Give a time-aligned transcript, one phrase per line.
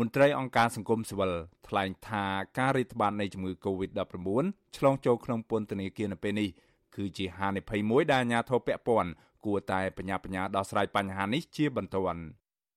[0.00, 1.32] មន្ត្រីអង្គការសង្គមស៊ីវិល
[1.68, 2.24] ថ្លែងថា
[2.58, 4.28] ការរាតត្បាតនៃជំងឺ Covid-19
[4.76, 6.48] ឆ្លងចូលក្នុងពន្ធនាគារនៅពេលនេះ
[6.96, 9.10] គឺជាហានិភ័យមួយដែលអាជ្ញាធរពាក់ព័ន្ធ
[9.44, 12.22] គួរតែបញ្ញាបញ្ញាដោះស្រាយបញ្ហានេះជាបន្ទាន់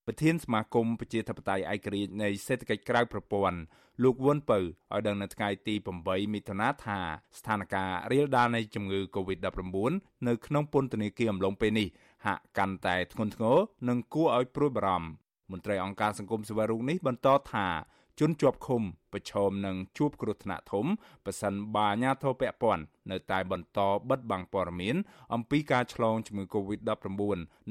[0.06, 3.60] ប្រធានសមាគមប្រជាធិបតេយ្យឯករាជ្យនៃសេដ្ឋកិច្ចក្រៅប្រព័ន្ធ
[4.04, 7.00] លោកវុនពៅឲ្យដឹងនៅថ្ងៃទី8មិថុនាថា
[7.38, 9.92] ស្ថានភាពរាលដាលនៃជំងឺ Covid-19
[10.28, 11.88] នៅក្នុងពន្ធនាគារអំឡុងពេលនេះ
[12.26, 13.58] ហាក់កាន់តែធ្ងន់ធ្ងរ
[13.90, 17.68] និងគួរឲ្យព្រួយបារម្ភ មន្ត្រីអង្គការសង្គមស៊ីវិលរូបនេះបន្តថា
[18.20, 18.82] ជនជាប់ឃុំ
[19.14, 20.86] ប្រឈមនឹងជួបគ្រោះថ្នាក់ធំ
[21.26, 24.96] ប៉ះសិនបាអាញាធរពពាន់នៅតែបន្តបិទបាំងព័ត៌មាន
[25.34, 27.22] អំពីការឆ្លងជំងឺ Covid-19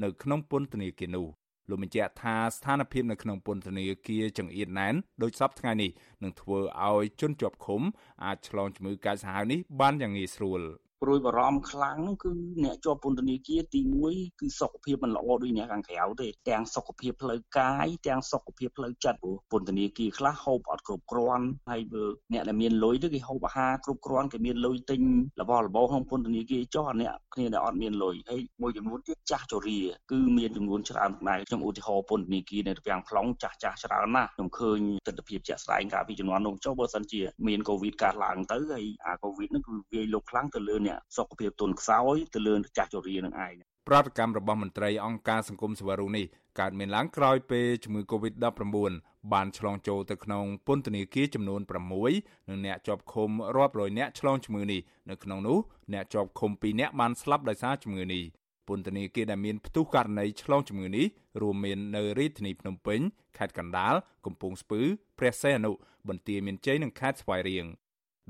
[0.03, 1.27] នៅក្នុងពន្ធនាគារនោះ
[1.69, 5.91] លោកបញ្ជាក់ថាស្ថានភាពនៅក្នុងពន្ធនាគារចង្អៀតណែនដោយសពថ្ងៃនេះ
[6.23, 7.81] នឹងធ្វើឲ្យជនជាប់ឃុំ
[8.25, 10.61] អាចឆ្លងជំងឺកាចសាហាវនេះបានយ៉ាងងាយស្រួល។
[11.03, 12.31] ព្រួយបារម្ភខ្លាំងនោះគឺ
[12.63, 13.81] អ្នកជាប់ពន្ធនាគារទី
[14.11, 25.01] 1គឺសុខភាពមិនល្អដូចអ្នកខាងក្រៅទេទាំងសុខភាពផ្លូវកាយទាំងសុខភាពផ្លូវចិត្តព្រោះពន្ធនាគារខ្លះហូបអត់គ្រប់គ្រាន់ហើយបើអ្នកដែលមានលុយទៅគេហូបអាហារគ្រប់គ្រាន់គេមានលុយទិញ
[25.41, 29.79] របស់របរក្នុងពន្ធនាគារចុះអាអ្នកគ្នាដែលអត់មានលុយហើយមួយចំនួនទៀតចាស់ជរា
[30.11, 43.55] គឺមានចំនួនច្រើនដែរខ្ញុំឧទាហរណ៍ពន្ធនាគារនៅរាំងប្លង់ចាស់ចាស់ច្រើនណាស់ខ្ញុំឃើញទស្សនវិជ្ជាជាក់ស្ដែងកាលពីជំនាន់នោះចុះបើសិនជាមានកូវីដកើតឡើងទៅហើយអាកូវីដនោះគឺវាយលុកខ្លាំងទៅលើអ្នកសុខភាពទុនខ្សោយទៅលើចាស់ជរានឹងឯង
[43.87, 46.25] ប្រតិកម្មរបស់មន្ត្រីអង្គការសង្គមសវរុនេះ
[46.59, 48.93] កើតមានឡើងក្រោយពេលជំងឺ Covid-19
[49.33, 51.61] បានឆ្លងចូលទៅក្នុងពន្ធនាគារចំនួន
[52.05, 55.59] 6និងអ្នកជាប់ឃុំរាប់រយនាក់ឆ្លងជំងឺនេះនៅក្នុងនោះ
[55.93, 58.23] អ្នកជាប់ឃុំ2នាក់បានស្លាប់ដោយសារជំងឺនេះ
[58.67, 61.05] ពន្ធនាគារដែលមានផ្ទុះករណីឆ្លងជំងឺនេះ
[61.41, 62.99] រួមមាននៅរាជធានីភ្នំពេញ
[63.37, 63.95] ខេត្តកណ្ដាល
[64.25, 64.81] កំពង់ស្ពឺ
[65.19, 65.71] ព្រះសីហនុ
[66.07, 67.65] បន្ទាយមានជ័យនិងខេត្តស្វាយរៀង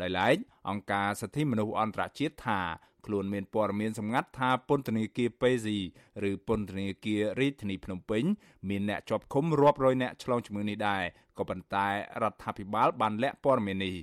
[0.02, 0.38] ដោយឡែក
[0.69, 2.61] អង្គការសិទ្ធិមនុស្សអន្តរជាតិថា
[3.05, 5.78] ខ្លួនមានព័ត៌មានសម្ងាត់ថាពន្ធនាគារពេស៊ី
[6.30, 8.23] ឬពន្ធនាគាររាជធានីភ្នំពេញ
[8.70, 11.03] មានអ្នកជាប់ឃុំរាប់រយអ្នកឆ្លងជំងឺនេះដែរ
[11.38, 11.88] ក៏ប៉ុន្តែ
[12.22, 13.95] រដ្ឋាភិបាលបានលាក់ព័ត៌មាននេះ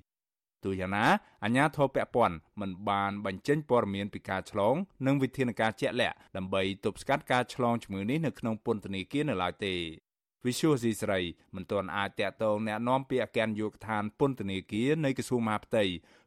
[0.64, 1.06] ទូយ៉ាងណា
[1.44, 4.74] អាជ្ញាធរពាក់ព័ន្ធមិនបានបញ្ចេញព័ត៌មានពីការឆ្លង
[5.06, 9.74] និងវិធានការជាក់លាក់ដើម្បីទប់ស្កាត់ការឆ្លងជំងឺនេះនៅក្នុងពន្ធនាគារនៅឡើយទេ
[10.45, 11.19] វិសុយស៊ីស្រី
[11.55, 15.83] មិនទាន់អាចតាក់ទងแนะនាំពាក្យអគ្គនាយកដ្ឋានពន្ធនាគារនៃក្រសួងមហាផ្ទៃ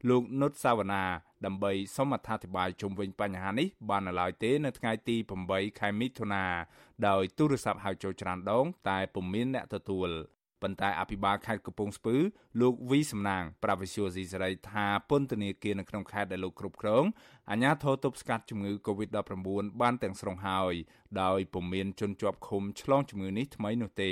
[0.08, 1.04] លោកនុតសាវណ្ណា
[1.44, 5.16] ដើម្បីសូមអត្ថាធិប្បាយជុំវិញបញ្ហានេះបាននៅឡើយទេនៅថ្ងៃទី
[5.48, 6.44] 8ខែមិថុនា
[7.08, 10.10] ដោយទូរស័ព្ទហៅចូលច្រើនដងតែពុំមានអ្នកទទួល
[10.61, 12.15] ប៉ុន្តែអភិបាលខេត្តកំពង់ស្ពឺ
[12.61, 17.05] លោកវីសំណាងប្រាវិសុយស៊ីសេរីថាពន្ធនាគារនៅក្នុងខេត្តដែលលោកគ្រប់គ្រង
[17.49, 20.73] អាជ្ញាធរទប់ស្កាត់ជំងឺ Covid-19 បានទាំងស្រុងហើយ
[21.21, 24.11] ដោយពុំមានជនជាប់ឃុំឆ្លងជំងឺនេះថ្មីនោះទេ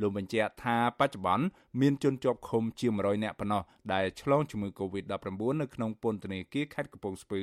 [0.00, 1.46] លោកបញ្ជាក់ថាបច្ចុប្បន្ន
[1.80, 3.62] មានជនជាប់ឃុំជាង100នាក់ប៉ុណ្ណោះ
[3.92, 5.28] ដែលឆ្លងជំងឺ Covid-19
[5.60, 7.42] នៅក្នុងពន្ធនាគារខេត្តកំពង់ស្ពឺ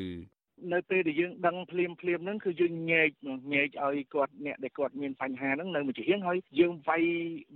[0.74, 3.10] នៅពេលដែលយើងដឹងភ្លាមភ្លាមហ្នឹងគឺយើងញែក
[3.54, 7.04] ញែកឲ្យគាត់អ្នកដែលគាត់មានបញ្ហាហ្នឹងនៅមួយជាងហើយយើងវាយ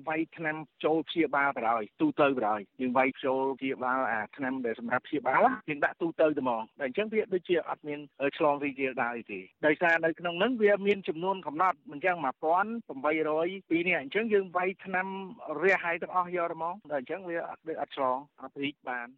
[0.08, 8.00] វាយថ្នាំចូលព្យាបាលបណ្ដោយទូទៅបណ្ដោយយើងវាយចូលព្យាបាលអាថ្នាំដែលសម្រាប់ព្យាបាលយើងដាក់ទូទៅតែហ្មងតែអញ្ចឹងវាដូចជាអត់មាន
[8.38, 12.16] ឆ្លងរីករាលដាលទេដោយសារនៅក្នុងហ្នឹងវាមានចំនួនកំណត់មិនចឹង
[12.94, 15.08] 1800ពីនេះអញ្ចឹងយើងវាយថ្នាំ
[15.62, 19.10] រះឲ្យទាំងអស់យកហ្មងតែអញ្ចឹងវាអត់អត់ឆ្លងអត់រីកបាន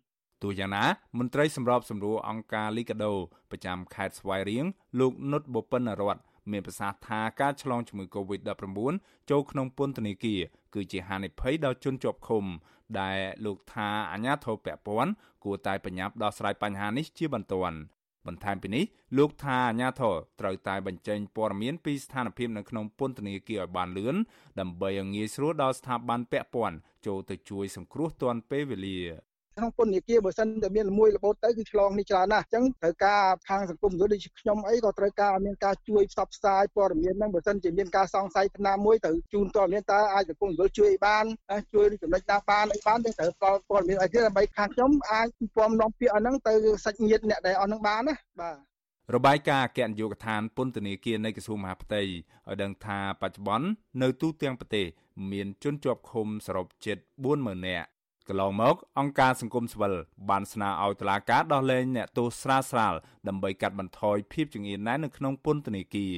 [0.44, 0.86] ទោះយ៉ាងណា
[1.20, 3.14] មន្ត្រីសម្របសម្រួលអង្គការលីកាដូ
[3.52, 4.66] ប្រចាំខេត្តស្វាយរៀង
[5.00, 6.18] លោកនុតបពិនរត
[6.52, 8.78] មានប្រសាសន៍ថាការឆ្លងជំងឺ Covid-19
[9.30, 10.42] ចូលក្នុងពន្ធនាគារ
[10.74, 12.46] គឺជាហានិភ័យដល់ជនជាប់ឃុំ
[13.00, 15.12] ដែលលោកថាអាជ្ញាធរពាក់ព័ន្ធ
[15.44, 17.78] គួរតែបញ្ញាប់ដោះស្រាយបញ្ហានេះជាបន្ទាន់
[18.28, 18.84] បន្ថែមពីនេះ
[19.18, 24.16] លោកថាអាជ្ញាធរត្រូវតែបញ្ចេញព័ត៌មានពីស្ថានភាពនៅក្នុងពន្ធនាគារឲ្យបានលឿន
[24.60, 29.00] ដើម្បីឲ្យងាយស្រួលដល់ស្ថាប័នពាក់ព័ន្ធចូលទៅជួយសង្គ្រោះទាន់ពេលវេលា
[29.58, 41.25] ក្នុងពន្ធនាគារបើសិនតែមានល្មួយល្បូតទៅគឺឆ្លងនេះច្រើនណាស់អញ្ចឹងត្រូវការខាងសង្គមដូចខ្ញុំអីក៏ត្រូវការមានការជួយផ្សព្វផ្សាយព័ត៌មានហ្នឹងបើសិនជាមានការសង្ស័យថ្នាំមួយត្រូវជូនព័ត៌មានតើអាចសង្គមវិលជួយបាន
[41.74, 46.53] ជួយចំណុចណាបានអីបានយើងត្រូវផ្ដល់ព័ត៌មានឲ្យទៀតដើម្បីខាងខ្ញុំអាចពំនាំពាក្យហ្នឹងទៅ
[46.86, 48.58] សាច់ញាតិអ្នកដែលអស់ហ្នឹងបានណាបាទ
[49.16, 53.68] របាយការណ៍អគ្គនាយកដ្ឋានពន្ធនាគារនៃក្រសួងមហាផ្ទៃឲ្យដឹងថាបច្ចុប្បន្ន
[54.02, 54.86] នៅទូទាំងប្រទេស
[55.31, 56.97] មានជនជាប់ឃុំសរុបជិត
[57.31, 57.88] 40000នាក់
[58.30, 59.94] កន្លងមកអង្គការសង្គមស៊ីវិល
[60.30, 62.94] បានស្នើឲ្យតុលាការដោះលែងអ្នកទោសស្រាលស្រាល
[63.28, 66.16] ដើម្បីកាត់បន្ថយភាពចង្អៀតណែននៅក្នុងពន្ធនាគារ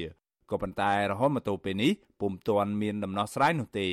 [0.50, 1.92] ក៏ប៉ុន្តែរហូតមកទល់ពេលនេះ
[2.22, 3.88] ពុំទាន់មានដំណោះស្រាយនោះទេ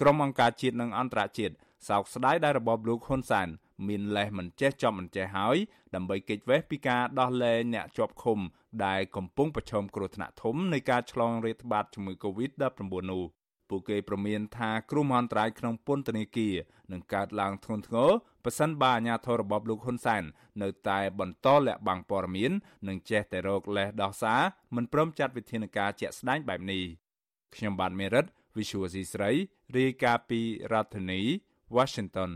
[0.00, 1.54] ក្រុមអង្គការជាតិនិងអន្តរជាតិ
[1.88, 3.48] សោកស្ដាយដែលរបបលោកហ៊ុនសែន
[3.88, 5.56] មានលេសមិនចេះចប់មិនចេះហើយ
[5.94, 8.38] ដើម្បីគេចវេះពីការដោះលែងអ្នកជាប់ឃុំ
[8.86, 13.22] ដែលកំពុងប្រឈមគ្រោះថ្នាក់ធំនៃការឆ្លងរាតត្បាតជំងឺ Covid-19 នោះ
[13.72, 16.54] ពួកគេប្រមានថាគ្រោះមហន្តរាយក្នុងពន្ធនាគារ
[16.92, 18.10] នឹងកើតឡើងធ្ងន់ធ្ងរ
[18.44, 20.22] ប្រសិនបើអាជ្ញាធររបបលោកហ៊ុនសែន
[20.62, 22.52] នៅតែបន្តលាក់បាំងព័ត៌មាន
[22.88, 24.40] និងចេះតែរកលេសដោះសារ
[24.74, 26.82] មិនព្រមចាត់វិធានការជាក់ស្ដែងបែបនេះ
[27.54, 28.24] ខ្ញុំបាទមេរិត
[28.56, 29.30] Visual C ស្រី
[29.76, 30.40] រាយការណ៍ពី
[30.72, 31.20] រដ្ឋធានី
[31.76, 32.30] Washington